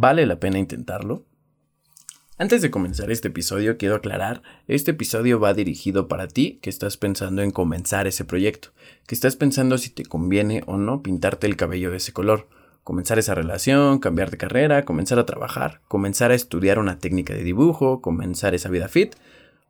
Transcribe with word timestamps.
¿Vale 0.00 0.26
la 0.26 0.38
pena 0.38 0.60
intentarlo? 0.60 1.26
Antes 2.36 2.62
de 2.62 2.70
comenzar 2.70 3.10
este 3.10 3.26
episodio, 3.26 3.78
quiero 3.78 3.96
aclarar, 3.96 4.42
este 4.68 4.92
episodio 4.92 5.40
va 5.40 5.54
dirigido 5.54 6.06
para 6.06 6.28
ti 6.28 6.60
que 6.62 6.70
estás 6.70 6.96
pensando 6.96 7.42
en 7.42 7.50
comenzar 7.50 8.06
ese 8.06 8.24
proyecto, 8.24 8.68
que 9.08 9.16
estás 9.16 9.34
pensando 9.34 9.76
si 9.76 9.90
te 9.90 10.04
conviene 10.04 10.62
o 10.68 10.76
no 10.76 11.02
pintarte 11.02 11.48
el 11.48 11.56
cabello 11.56 11.90
de 11.90 11.96
ese 11.96 12.12
color, 12.12 12.46
comenzar 12.84 13.18
esa 13.18 13.34
relación, 13.34 13.98
cambiar 13.98 14.30
de 14.30 14.36
carrera, 14.36 14.84
comenzar 14.84 15.18
a 15.18 15.26
trabajar, 15.26 15.80
comenzar 15.88 16.30
a 16.30 16.36
estudiar 16.36 16.78
una 16.78 17.00
técnica 17.00 17.34
de 17.34 17.42
dibujo, 17.42 18.00
comenzar 18.00 18.54
esa 18.54 18.68
vida 18.68 18.86
fit, 18.86 19.16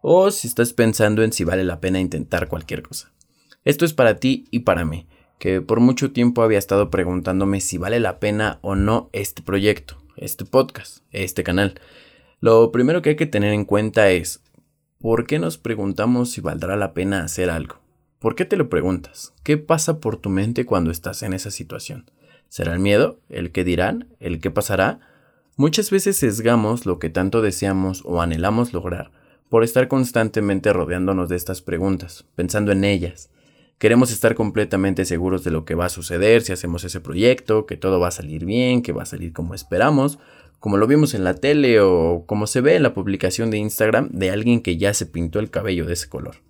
o 0.03 0.31
si 0.31 0.47
estás 0.47 0.75
pensando 0.75 1.23
en 1.23 1.33
si 1.33 1.45
vale 1.45 1.65
la 1.65 1.81
pena 1.81 2.01
intentar 2.01 2.49
cualquier 2.49 2.83
cosa. 2.83 3.15
Esto 3.65 3.87
es 3.87 3.95
para 3.95 4.17
ti 4.17 4.47
y 4.51 4.59
para 4.59 4.85
mí, 4.85 5.07
que 5.39 5.63
por 5.63 5.81
mucho 5.81 6.13
tiempo 6.13 6.43
había 6.43 6.59
estado 6.59 6.91
preguntándome 6.91 7.63
si 7.63 7.79
vale 7.79 7.99
la 7.99 8.21
pena 8.21 8.59
o 8.61 8.75
no 8.75 9.09
este 9.15 9.41
proyecto, 9.41 9.97
este 10.21 10.45
podcast, 10.45 10.99
este 11.13 11.43
canal. 11.43 11.81
Lo 12.41 12.71
primero 12.73 13.03
que 13.03 13.11
hay 13.11 13.17
que 13.17 13.27
tener 13.27 13.53
en 13.53 13.65
cuenta 13.65 14.11
es, 14.11 14.43
¿por 14.99 15.27
qué 15.27 15.39
nos 15.39 15.59
preguntamos 15.59 16.31
si 16.31 16.41
valdrá 16.41 16.77
la 16.77 16.95
pena 16.95 17.25
hacer 17.25 17.51
algo? 17.51 17.77
¿Por 18.19 18.35
qué 18.35 18.45
te 18.45 18.57
lo 18.57 18.69
preguntas? 18.69 19.33
¿Qué 19.45 19.59
pasa 19.59 20.01
por 20.01 20.17
tu 20.17 20.29
mente 20.29 20.67
cuando 20.67 20.91
estás 20.91 21.23
en 21.23 21.33
esa 21.33 21.51
situación? 21.51 22.11
¿Será 22.49 22.73
el 22.73 22.81
miedo? 22.81 23.21
¿El 23.29 23.53
qué 23.53 23.65
dirán? 23.65 24.09
¿El 24.21 24.41
qué 24.41 24.51
pasará? 24.51 25.01
Muchas 25.57 25.91
veces 25.91 26.17
sesgamos 26.17 26.87
lo 26.87 26.99
que 26.99 27.11
tanto 27.11 27.43
deseamos 27.43 28.03
o 28.05 28.23
anhelamos 28.23 28.73
lograr 28.73 29.11
por 29.49 29.65
estar 29.65 29.89
constantemente 29.89 30.73
rodeándonos 30.73 31.29
de 31.29 31.37
estas 31.37 31.63
preguntas, 31.63 32.25
pensando 32.35 32.73
en 32.73 32.85
ellas. 32.85 33.31
Queremos 33.79 34.11
estar 34.11 34.35
completamente 34.35 35.05
seguros 35.05 35.45
de 35.45 35.53
lo 35.53 35.65
que 35.65 35.77
va 35.77 35.87
a 35.87 35.91
suceder 35.91 36.43
si 36.43 36.53
hacemos 36.53 36.83
ese 36.83 37.01
proyecto, 37.01 37.65
que 37.65 37.77
todo 37.77 38.01
va 38.01 38.09
a 38.09 38.13
salir 38.13 38.45
bien, 38.45 38.83
que 38.83 38.93
va 38.93 39.05
a 39.05 39.07
salir 39.07 39.33
como 39.33 39.55
esperamos, 39.55 40.19
como 40.59 40.77
lo 40.77 40.89
vimos 40.89 41.15
en 41.15 41.23
la 41.23 41.35
tele 41.35 41.81
o 41.81 42.25
como 42.27 42.49
se 42.49 42.61
ve 42.61 42.75
en 42.75 42.83
la 42.83 42.93
publicación 42.93 43.51
de 43.51 43.59
Instagram 43.59 44.09
de 44.11 44.31
alguien 44.31 44.63
que 44.63 44.77
ya 44.77 44.93
se 44.95 45.07
pintó 45.07 45.39
el 45.39 45.51
cabello 45.51 45.87
de 45.87 45.93
ese 45.93 46.09
color. 46.09 46.43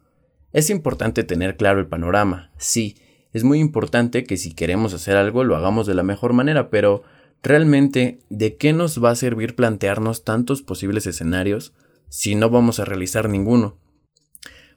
Es 0.54 0.70
importante 0.70 1.22
tener 1.22 1.58
claro 1.58 1.80
el 1.80 1.86
panorama, 1.86 2.50
sí, 2.56 2.96
es 3.34 3.44
muy 3.44 3.58
importante 3.58 4.24
que 4.24 4.38
si 4.38 4.54
queremos 4.54 4.94
hacer 4.94 5.16
algo 5.16 5.44
lo 5.44 5.56
hagamos 5.56 5.86
de 5.86 5.94
la 5.94 6.02
mejor 6.02 6.32
manera, 6.32 6.70
pero 6.70 7.02
realmente, 7.42 8.20
¿de 8.30 8.56
qué 8.56 8.72
nos 8.72 9.04
va 9.04 9.10
a 9.10 9.16
servir 9.16 9.54
plantearnos 9.54 10.24
tantos 10.24 10.62
posibles 10.62 11.06
escenarios 11.06 11.74
si 12.08 12.34
no 12.34 12.48
vamos 12.48 12.80
a 12.80 12.86
realizar 12.86 13.28
ninguno? 13.28 13.76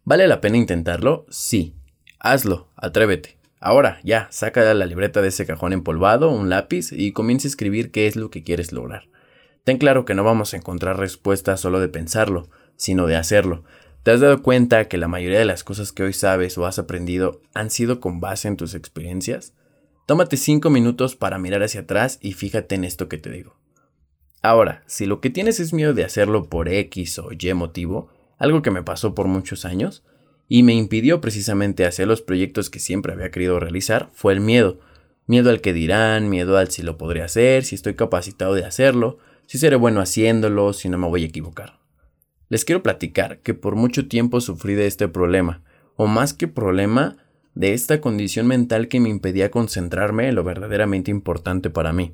¿Vale 0.03 0.27
la 0.27 0.41
pena 0.41 0.57
intentarlo? 0.57 1.25
Sí. 1.29 1.75
Hazlo, 2.23 2.67
atrévete. 2.75 3.39
Ahora, 3.59 3.99
ya, 4.03 4.27
saca 4.29 4.75
la 4.75 4.85
libreta 4.85 5.23
de 5.23 5.29
ese 5.29 5.47
cajón 5.47 5.73
empolvado, 5.73 6.29
un 6.29 6.49
lápiz 6.49 6.91
y 6.91 7.13
comienza 7.13 7.47
a 7.47 7.49
escribir 7.49 7.89
qué 7.89 8.05
es 8.05 8.15
lo 8.15 8.29
que 8.29 8.43
quieres 8.43 8.71
lograr. 8.71 9.09
Ten 9.63 9.79
claro 9.79 10.05
que 10.05 10.13
no 10.13 10.23
vamos 10.23 10.53
a 10.53 10.57
encontrar 10.57 10.99
respuestas 10.99 11.59
solo 11.59 11.79
de 11.79 11.89
pensarlo, 11.89 12.47
sino 12.75 13.07
de 13.07 13.15
hacerlo. 13.15 13.63
¿Te 14.03 14.11
has 14.11 14.19
dado 14.19 14.43
cuenta 14.43 14.87
que 14.87 14.99
la 14.99 15.07
mayoría 15.07 15.39
de 15.39 15.45
las 15.45 15.63
cosas 15.63 15.91
que 15.91 16.03
hoy 16.03 16.13
sabes 16.13 16.59
o 16.59 16.67
has 16.67 16.77
aprendido 16.77 17.41
han 17.55 17.71
sido 17.71 17.99
con 17.99 18.19
base 18.19 18.47
en 18.47 18.55
tus 18.55 18.75
experiencias? 18.75 19.55
Tómate 20.05 20.37
5 20.37 20.69
minutos 20.69 21.15
para 21.15 21.39
mirar 21.39 21.63
hacia 21.63 21.81
atrás 21.81 22.19
y 22.21 22.33
fíjate 22.33 22.75
en 22.75 22.83
esto 22.83 23.09
que 23.09 23.17
te 23.17 23.31
digo. 23.31 23.57
Ahora, 24.43 24.83
si 24.85 25.07
lo 25.07 25.21
que 25.21 25.31
tienes 25.31 25.59
es 25.59 25.73
miedo 25.73 25.95
de 25.95 26.03
hacerlo 26.03 26.49
por 26.49 26.69
X 26.69 27.17
o 27.17 27.29
Y 27.31 27.51
motivo, 27.55 28.09
algo 28.37 28.61
que 28.61 28.69
me 28.69 28.83
pasó 28.83 29.15
por 29.15 29.25
muchos 29.25 29.65
años, 29.65 30.03
y 30.53 30.63
me 30.63 30.73
impidió 30.73 31.21
precisamente 31.21 31.85
hacer 31.85 32.09
los 32.09 32.21
proyectos 32.21 32.69
que 32.69 32.81
siempre 32.81 33.13
había 33.13 33.31
querido 33.31 33.57
realizar, 33.57 34.09
fue 34.11 34.33
el 34.33 34.41
miedo. 34.41 34.81
Miedo 35.25 35.49
al 35.49 35.61
que 35.61 35.71
dirán, 35.71 36.29
miedo 36.29 36.57
al 36.57 36.69
si 36.69 36.81
lo 36.81 36.97
podré 36.97 37.21
hacer, 37.21 37.63
si 37.63 37.75
estoy 37.75 37.93
capacitado 37.93 38.53
de 38.53 38.65
hacerlo, 38.65 39.17
si 39.45 39.57
seré 39.57 39.77
bueno 39.77 40.01
haciéndolo, 40.01 40.73
si 40.73 40.89
no 40.89 40.97
me 40.97 41.07
voy 41.07 41.23
a 41.23 41.27
equivocar. 41.27 41.79
Les 42.49 42.65
quiero 42.65 42.83
platicar 42.83 43.39
que 43.39 43.53
por 43.53 43.77
mucho 43.77 44.09
tiempo 44.09 44.41
sufrí 44.41 44.73
de 44.73 44.87
este 44.87 45.07
problema, 45.07 45.63
o 45.95 46.05
más 46.05 46.33
que 46.33 46.49
problema, 46.49 47.15
de 47.55 47.71
esta 47.71 48.01
condición 48.01 48.45
mental 48.45 48.89
que 48.89 48.99
me 48.99 49.07
impedía 49.07 49.51
concentrarme 49.51 50.27
en 50.27 50.35
lo 50.35 50.43
verdaderamente 50.43 51.11
importante 51.11 51.69
para 51.69 51.93
mí. 51.93 52.13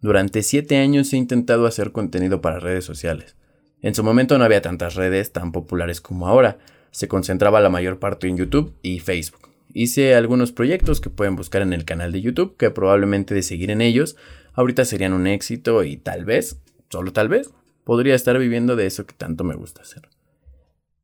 Durante 0.00 0.44
siete 0.44 0.76
años 0.76 1.12
he 1.12 1.16
intentado 1.16 1.66
hacer 1.66 1.90
contenido 1.90 2.40
para 2.40 2.60
redes 2.60 2.84
sociales. 2.84 3.34
En 3.82 3.96
su 3.96 4.04
momento 4.04 4.38
no 4.38 4.44
había 4.44 4.62
tantas 4.62 4.94
redes 4.94 5.32
tan 5.32 5.50
populares 5.50 6.00
como 6.00 6.28
ahora, 6.28 6.58
se 6.94 7.08
concentraba 7.08 7.60
la 7.60 7.70
mayor 7.70 7.98
parte 7.98 8.28
en 8.28 8.36
YouTube 8.36 8.72
y 8.80 9.00
Facebook. 9.00 9.48
Hice 9.72 10.14
algunos 10.14 10.52
proyectos 10.52 11.00
que 11.00 11.10
pueden 11.10 11.34
buscar 11.34 11.60
en 11.60 11.72
el 11.72 11.84
canal 11.84 12.12
de 12.12 12.20
YouTube, 12.20 12.56
que 12.56 12.70
probablemente 12.70 13.34
de 13.34 13.42
seguir 13.42 13.72
en 13.72 13.80
ellos, 13.80 14.16
ahorita 14.52 14.84
serían 14.84 15.12
un 15.12 15.26
éxito 15.26 15.82
y 15.82 15.96
tal 15.96 16.24
vez, 16.24 16.60
solo 16.90 17.12
tal 17.12 17.28
vez, 17.28 17.50
podría 17.82 18.14
estar 18.14 18.38
viviendo 18.38 18.76
de 18.76 18.86
eso 18.86 19.06
que 19.06 19.14
tanto 19.14 19.42
me 19.42 19.56
gusta 19.56 19.82
hacer. 19.82 20.08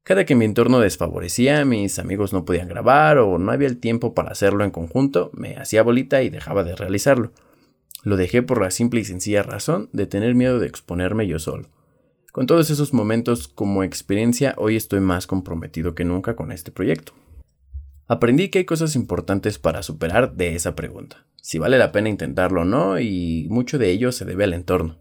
Cada 0.05 0.25
que 0.25 0.37
mi 0.37 0.45
entorno 0.45 0.79
desfavorecía, 0.79 1.65
mis 1.65 1.99
amigos 1.99 2.33
no 2.33 2.45
podían 2.45 2.69
grabar 2.69 3.19
o 3.19 3.39
no 3.39 3.51
había 3.51 3.67
el 3.67 3.79
tiempo 3.79 4.15
para 4.15 4.31
hacerlo 4.31 4.63
en 4.63 4.71
conjunto, 4.71 5.33
me 5.35 5.57
hacía 5.57 5.83
bolita 5.83 6.23
y 6.23 6.31
dejaba 6.31 6.63
de 6.63 6.77
realizarlo. 6.77 7.33
Lo 8.05 8.17
dejé 8.17 8.43
por 8.43 8.61
la 8.61 8.71
simple 8.71 9.01
y 9.01 9.05
sencilla 9.05 9.43
razón 9.43 9.89
de 9.93 10.07
tener 10.07 10.37
miedo 10.37 10.61
de 10.61 10.69
exponerme 10.69 11.27
yo 11.27 11.41
solo. 11.41 11.69
Con 12.41 12.47
todos 12.47 12.71
esos 12.71 12.95
momentos 12.95 13.49
como 13.49 13.85
experiencia, 13.85 14.55
hoy 14.57 14.75
estoy 14.75 15.01
más 15.01 15.27
comprometido 15.27 15.95
que 15.95 16.07
nunca 16.07 16.37
con 16.37 16.53
este 16.53 16.71
proyecto. 16.71 17.13
Aprendí 18.07 18.49
que 18.49 18.61
hay 18.61 18.65
cosas 18.65 18.97
importantes 18.97 19.59
para 19.59 19.83
superar 19.83 20.33
de 20.37 20.55
esa 20.55 20.75
pregunta, 20.75 21.27
si 21.43 21.59
vale 21.59 21.77
la 21.77 21.93
pena 21.93 22.09
intentarlo 22.09 22.63
o 22.63 22.65
no, 22.65 22.99
y 22.99 23.47
mucho 23.51 23.77
de 23.77 23.91
ello 23.91 24.11
se 24.11 24.25
debe 24.25 24.45
al 24.45 24.55
entorno. 24.55 24.97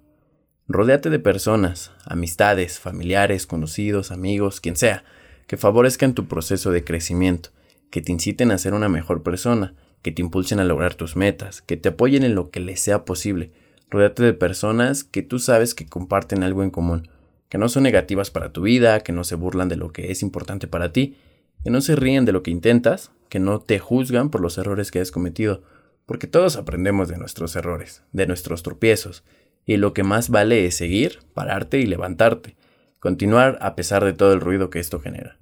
Rodéate 0.67 1.09
de 1.09 1.19
personas, 1.19 1.94
amistades, 2.03 2.77
familiares, 2.77 3.47
conocidos, 3.47 4.11
amigos, 4.11 4.59
quien 4.59 4.75
sea, 4.75 5.06
que 5.47 5.56
favorezcan 5.56 6.13
tu 6.13 6.27
proceso 6.27 6.71
de 6.71 6.83
crecimiento, 6.83 7.51
que 7.89 8.01
te 8.01 8.11
inciten 8.11 8.51
a 8.51 8.57
ser 8.57 8.73
una 8.73 8.89
mejor 8.89 9.23
persona, 9.23 9.75
que 10.01 10.11
te 10.11 10.21
impulsen 10.21 10.59
a 10.59 10.66
lograr 10.66 10.95
tus 10.95 11.16
metas, 11.16 11.61
que 11.61 11.77
te 11.77 11.88
apoyen 11.88 12.23
en 12.23 12.35
lo 12.35 12.50
que 12.50 12.59
les 12.59 12.81
sea 12.81 13.06
posible. 13.06 13.53
Rodéate 13.89 14.23
de 14.23 14.33
personas 14.33 15.06
que 15.06 15.21
tú 15.21 15.39
sabes 15.39 15.73
que 15.73 15.85
comparten 15.85 16.44
algo 16.44 16.63
en 16.63 16.69
común, 16.69 17.07
que 17.50 17.58
no 17.58 17.68
son 17.68 17.84
negativas 17.84 18.32
para 18.32 18.54
tu 18.54 18.62
vida, 18.62 19.02
que 19.02 19.12
no 19.12 19.24
se 19.24 19.36
burlan 19.36 19.70
de 19.70 19.76
lo 19.76 19.92
que 19.92 20.12
es 20.12 20.22
importante 20.22 20.68
para 20.68 20.94
ti, 20.94 21.18
que 21.64 21.72
no 21.72 21.82
se 21.82 21.96
ríen 21.96 22.26
de 22.26 22.32
lo 22.32 22.44
que 22.44 22.52
intentas, 22.52 23.12
que 23.28 23.40
no 23.40 23.60
te 23.60 23.80
juzgan 23.80 24.30
por 24.30 24.42
los 24.42 24.58
errores 24.58 24.92
que 24.92 25.00
has 25.00 25.12
cometido, 25.12 25.64
porque 26.06 26.28
todos 26.28 26.56
aprendemos 26.56 27.10
de 27.10 27.18
nuestros 27.18 27.56
errores, 27.56 28.04
de 28.14 28.28
nuestros 28.28 28.64
tropiezos, 28.64 29.24
y 29.66 29.78
lo 29.78 29.94
que 29.94 30.04
más 30.04 30.30
vale 30.30 30.66
es 30.66 30.76
seguir, 30.76 31.20
pararte 31.34 31.80
y 31.80 31.86
levantarte, 31.86 32.56
continuar 33.00 33.58
a 33.62 33.76
pesar 33.76 34.06
de 34.06 34.14
todo 34.14 34.34
el 34.34 34.42
ruido 34.42 34.70
que 34.70 34.80
esto 34.80 35.00
genera. 35.00 35.38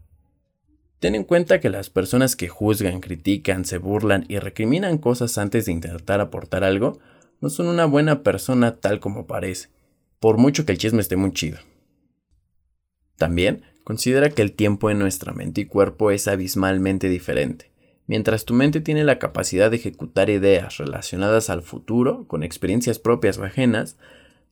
Ten 0.99 1.13
en 1.13 1.23
cuenta 1.23 1.59
que 1.59 1.69
las 1.69 1.89
personas 1.89 2.35
que 2.35 2.47
juzgan, 2.47 3.01
critican, 3.01 3.65
se 3.65 3.77
burlan 3.77 4.25
y 4.27 4.39
recriminan 4.39 4.97
cosas 4.97 5.37
antes 5.37 5.65
de 5.65 5.71
intentar 5.71 6.21
aportar 6.21 6.63
algo, 6.63 6.99
no 7.39 7.49
son 7.49 7.67
una 7.67 7.85
buena 7.85 8.23
persona 8.23 8.77
tal 8.77 8.99
como 8.99 9.27
parece, 9.27 9.69
por 10.19 10.37
mucho 10.37 10.65
que 10.65 10.71
el 10.71 10.79
chisme 10.79 11.01
esté 11.01 11.15
muy 11.15 11.31
chido. 11.33 11.59
También 13.17 13.63
Considera 13.87 14.29
que 14.31 14.41
el 14.41 14.51
tiempo 14.51 14.89
en 14.89 14.99
nuestra 14.99 15.31
mente 15.31 15.61
y 15.61 15.65
cuerpo 15.65 16.11
es 16.11 16.27
abismalmente 16.27 17.07
diferente. 17.07 17.71
Mientras 18.05 18.43
tu 18.43 18.53
mente 18.53 18.81
tiene 18.81 19.05
la 19.05 19.17
capacidad 19.17 19.71
de 19.71 19.77
ejecutar 19.77 20.29
ideas 20.29 20.75
relacionadas 20.75 21.49
al 21.49 21.61
futuro, 21.61 22.25
con 22.27 22.43
experiencias 22.43 22.99
propias 22.99 23.37
o 23.37 23.45
ajenas, 23.45 23.95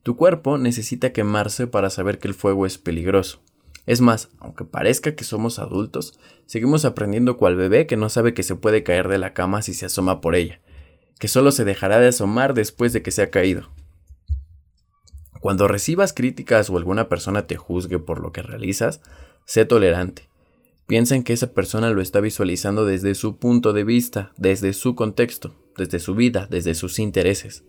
tu 0.03 0.15
cuerpo 0.15 0.57
necesita 0.57 1.11
quemarse 1.11 1.67
para 1.67 1.89
saber 1.89 2.17
que 2.17 2.29
el 2.29 2.33
fuego 2.33 2.65
es 2.65 2.77
peligroso. 2.77 3.41
Es 3.85 3.99
más, 3.99 4.29
aunque 4.39 4.63
parezca 4.63 5.15
que 5.15 5.25
somos 5.25 5.59
adultos, 5.59 6.17
seguimos 6.45 6.85
aprendiendo 6.85 7.35
cual 7.35 7.57
bebé 7.57 7.87
que 7.87 7.97
no 7.97 8.07
sabe 8.07 8.33
que 8.33 8.43
se 8.43 8.55
puede 8.55 8.83
caer 8.83 9.09
de 9.09 9.17
la 9.17 9.33
cama 9.33 9.61
si 9.63 9.73
se 9.73 9.87
asoma 9.87 10.21
por 10.21 10.33
ella, 10.33 10.61
que 11.19 11.27
solo 11.27 11.51
se 11.51 11.65
dejará 11.65 11.99
de 11.99 12.07
asomar 12.07 12.53
después 12.53 12.93
de 12.93 13.01
que 13.01 13.11
se 13.11 13.21
ha 13.21 13.29
caído. 13.31 13.67
Cuando 15.45 15.67
recibas 15.67 16.11
críticas 16.11 16.71
o 16.71 16.77
alguna 16.77 17.07
persona 17.07 17.45
te 17.45 17.55
juzgue 17.55 17.99
por 17.99 18.19
lo 18.19 18.31
que 18.31 18.41
realizas, 18.41 19.01
sé 19.45 19.63
tolerante. 19.63 20.27
Piensa 20.87 21.13
en 21.13 21.23
que 21.23 21.33
esa 21.33 21.53
persona 21.53 21.91
lo 21.91 22.01
está 22.01 22.19
visualizando 22.19 22.83
desde 22.83 23.13
su 23.13 23.37
punto 23.37 23.71
de 23.71 23.83
vista, 23.83 24.31
desde 24.37 24.73
su 24.73 24.95
contexto, 24.95 25.53
desde 25.77 25.99
su 25.99 26.15
vida, 26.15 26.47
desde 26.49 26.73
sus 26.73 26.97
intereses. 26.97 27.63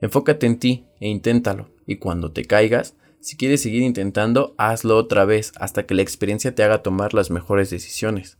Enfócate 0.00 0.46
en 0.46 0.58
ti 0.58 0.86
e 0.98 1.06
inténtalo, 1.06 1.68
y 1.86 1.98
cuando 1.98 2.32
te 2.32 2.46
caigas, 2.46 2.96
si 3.20 3.36
quieres 3.36 3.62
seguir 3.62 3.82
intentando, 3.82 4.56
hazlo 4.58 4.96
otra 4.96 5.24
vez 5.24 5.52
hasta 5.54 5.86
que 5.86 5.94
la 5.94 6.02
experiencia 6.02 6.56
te 6.56 6.64
haga 6.64 6.82
tomar 6.82 7.14
las 7.14 7.30
mejores 7.30 7.70
decisiones. 7.70 8.38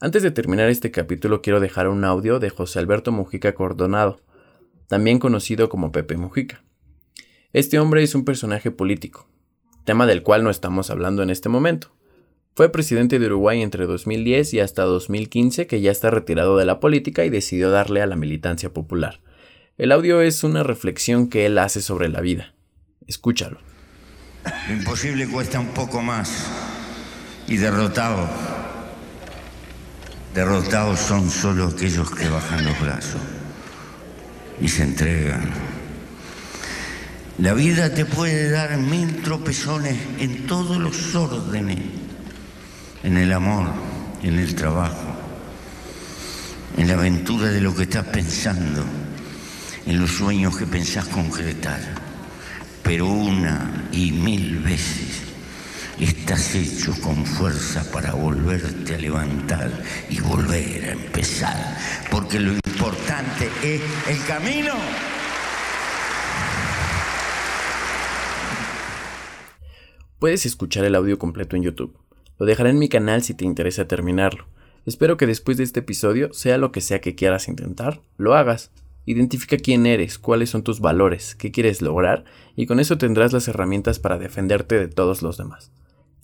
Antes 0.00 0.22
de 0.22 0.30
terminar 0.30 0.70
este 0.70 0.90
capítulo 0.90 1.42
quiero 1.42 1.60
dejar 1.60 1.88
un 1.88 2.04
audio 2.04 2.38
de 2.38 2.48
José 2.48 2.78
Alberto 2.78 3.12
Mujica 3.12 3.54
Cordonado, 3.54 4.22
también 4.88 5.18
conocido 5.18 5.68
como 5.68 5.92
Pepe 5.92 6.16
Mujica. 6.16 6.64
Este 7.54 7.78
hombre 7.78 8.02
es 8.02 8.16
un 8.16 8.24
personaje 8.24 8.72
político, 8.72 9.28
tema 9.84 10.06
del 10.06 10.24
cual 10.24 10.42
no 10.42 10.50
estamos 10.50 10.90
hablando 10.90 11.22
en 11.22 11.30
este 11.30 11.48
momento. 11.48 11.94
Fue 12.56 12.72
presidente 12.72 13.20
de 13.20 13.26
Uruguay 13.26 13.62
entre 13.62 13.86
2010 13.86 14.54
y 14.54 14.58
hasta 14.58 14.82
2015 14.82 15.68
que 15.68 15.80
ya 15.80 15.92
está 15.92 16.10
retirado 16.10 16.56
de 16.56 16.64
la 16.64 16.80
política 16.80 17.24
y 17.24 17.30
decidió 17.30 17.70
darle 17.70 18.02
a 18.02 18.08
la 18.08 18.16
militancia 18.16 18.72
popular. 18.72 19.20
El 19.78 19.92
audio 19.92 20.20
es 20.20 20.42
una 20.42 20.64
reflexión 20.64 21.28
que 21.28 21.46
él 21.46 21.56
hace 21.58 21.80
sobre 21.80 22.08
la 22.08 22.20
vida. 22.20 22.56
Escúchalo. 23.06 23.60
Lo 24.66 24.74
imposible 24.74 25.28
cuesta 25.28 25.60
un 25.60 25.68
poco 25.68 26.02
más. 26.02 26.50
Y 27.46 27.56
derrotado. 27.56 28.28
Derrotados 30.34 30.98
son 30.98 31.30
solo 31.30 31.68
aquellos 31.68 32.10
que 32.10 32.28
bajan 32.28 32.64
los 32.64 32.80
brazos 32.80 33.20
y 34.60 34.66
se 34.66 34.82
entregan. 34.82 35.73
La 37.38 37.52
vida 37.52 37.92
te 37.92 38.04
puede 38.04 38.48
dar 38.48 38.78
mil 38.78 39.20
tropezones 39.22 39.96
en 40.20 40.46
todos 40.46 40.76
los 40.76 41.16
órdenes, 41.16 41.80
en 43.02 43.16
el 43.16 43.32
amor, 43.32 43.72
en 44.22 44.38
el 44.38 44.54
trabajo, 44.54 45.16
en 46.76 46.86
la 46.86 46.94
aventura 46.94 47.48
de 47.48 47.60
lo 47.60 47.74
que 47.74 47.82
estás 47.82 48.06
pensando, 48.06 48.84
en 49.84 49.98
los 49.98 50.12
sueños 50.12 50.56
que 50.56 50.66
pensás 50.66 51.06
concretar. 51.06 51.80
Pero 52.84 53.08
una 53.08 53.88
y 53.90 54.12
mil 54.12 54.60
veces 54.60 55.22
estás 55.98 56.54
hecho 56.54 56.94
con 57.00 57.26
fuerza 57.26 57.82
para 57.90 58.12
volverte 58.12 58.94
a 58.94 58.98
levantar 58.98 59.72
y 60.08 60.20
volver 60.20 60.84
a 60.84 60.92
empezar. 60.92 61.78
Porque 62.12 62.38
lo 62.38 62.52
importante 62.52 63.50
es 63.60 63.80
el 64.06 64.24
camino. 64.24 64.74
Puedes 70.24 70.46
escuchar 70.46 70.86
el 70.86 70.94
audio 70.94 71.18
completo 71.18 71.54
en 71.54 71.64
YouTube. 71.64 71.98
Lo 72.38 72.46
dejaré 72.46 72.70
en 72.70 72.78
mi 72.78 72.88
canal 72.88 73.22
si 73.22 73.34
te 73.34 73.44
interesa 73.44 73.86
terminarlo. 73.86 74.46
Espero 74.86 75.18
que 75.18 75.26
después 75.26 75.58
de 75.58 75.64
este 75.64 75.80
episodio, 75.80 76.32
sea 76.32 76.56
lo 76.56 76.72
que 76.72 76.80
sea 76.80 77.02
que 77.02 77.14
quieras 77.14 77.46
intentar, 77.46 78.00
lo 78.16 78.32
hagas. 78.34 78.70
Identifica 79.04 79.58
quién 79.58 79.84
eres, 79.84 80.18
cuáles 80.18 80.48
son 80.48 80.62
tus 80.62 80.80
valores, 80.80 81.34
qué 81.34 81.52
quieres 81.52 81.82
lograr, 81.82 82.24
y 82.56 82.64
con 82.64 82.80
eso 82.80 82.96
tendrás 82.96 83.34
las 83.34 83.48
herramientas 83.48 83.98
para 83.98 84.16
defenderte 84.16 84.78
de 84.78 84.88
todos 84.88 85.20
los 85.20 85.36
demás. 85.36 85.72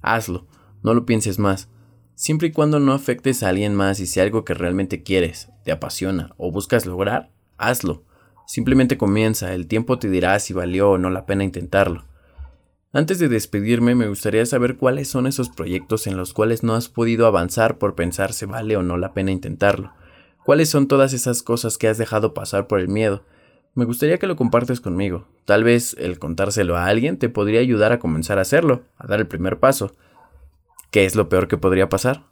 Hazlo, 0.01 0.47
no 0.83 0.95
lo 0.95 1.05
pienses 1.05 1.39
más. 1.39 1.69
Siempre 2.15 2.49
y 2.49 2.53
cuando 2.53 2.81
no 2.81 2.95
afectes 2.95 3.43
a 3.43 3.51
alguien 3.51 3.75
más 3.75 4.01
y 4.01 4.07
si 4.07 4.19
algo 4.19 4.47
que 4.47 4.55
realmente 4.55 5.03
quieres, 5.03 5.51
te 5.63 5.73
apasiona 5.73 6.33
o 6.39 6.51
buscas 6.51 6.87
lograr, 6.87 7.33
hazlo. 7.59 8.03
Simplemente 8.47 8.97
comienza, 8.97 9.53
el 9.53 9.67
tiempo 9.67 9.99
te 9.99 10.09
dirá 10.09 10.39
si 10.39 10.55
valió 10.55 10.93
o 10.93 10.97
no 10.97 11.11
la 11.11 11.27
pena 11.27 11.45
intentarlo. 11.45 12.09
Antes 12.93 13.21
de 13.21 13.29
despedirme 13.29 13.95
me 13.95 14.09
gustaría 14.09 14.45
saber 14.47 14.77
cuáles 14.77 15.07
son 15.09 15.29
esos 15.29 15.49
proyectos 15.49 16.09
en 16.09 16.17
los 16.17 16.33
cuales 16.33 16.65
no 16.65 16.75
has 16.75 16.89
podido 16.89 17.27
avanzar 17.27 17.79
por 17.79 17.95
pensar 17.95 18.33
si 18.33 18.47
vale 18.47 18.77
o 18.77 18.83
no 18.83 18.97
la 18.97 19.15
pena 19.15 19.31
intentarlo. 19.31 19.93
¿Cuáles 20.45 20.71
son 20.71 20.89
todas 20.89 21.13
esas 21.13 21.45
cosas 21.45 21.79
que 21.79 21.87
has 21.87 21.99
dejado 21.99 22.35
pasar 22.35 22.67
por 22.67 22.81
el 22.81 22.89
miedo? 22.89 23.23
Me 23.77 23.85
gustaría 23.85 24.19
que 24.19 24.27
lo 24.27 24.35
compartes 24.35 24.81
conmigo. 24.81 25.29
Tal 25.45 25.63
vez 25.63 25.95
el 26.01 26.19
contárselo 26.19 26.77
a 26.77 26.87
alguien 26.87 27.17
te 27.17 27.29
podría 27.29 27.61
ayudar 27.61 27.93
a 27.93 28.01
comenzar 28.01 28.39
a 28.39 28.43
hacerlo, 28.43 28.83
a 28.99 29.07
dar 29.07 29.21
el 29.21 29.29
primer 29.29 29.61
paso. 29.61 29.95
¿Qué 30.91 31.05
es 31.05 31.15
lo 31.15 31.29
peor 31.29 31.47
que 31.47 31.59
podría 31.59 31.89
pasar? 31.89 32.25